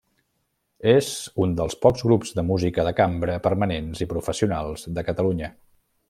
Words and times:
És 0.93 1.09
un 1.43 1.51
del 1.59 1.75
pocs 1.83 2.05
grups 2.07 2.33
de 2.39 2.45
música 2.49 2.85
de 2.89 2.93
cambra 3.03 3.35
permanents 3.51 4.01
i 4.07 4.11
professionals 4.17 4.87
de 4.99 5.05
Catalunya. 5.11 5.53